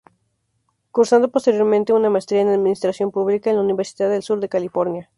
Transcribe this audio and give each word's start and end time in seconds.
Cursando 0.89 1.29
posteriormente 1.29 1.93
una 1.93 2.09
maestría 2.09 2.41
en 2.41 2.47
Administración 2.47 3.11
Pública 3.11 3.51
en 3.51 3.57
la 3.57 3.61
Universidad 3.61 4.09
del 4.09 4.23
Sur 4.23 4.39
de 4.39 4.49
California. 4.49 5.07